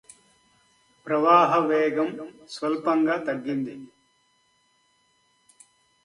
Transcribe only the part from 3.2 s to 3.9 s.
తగ్గింది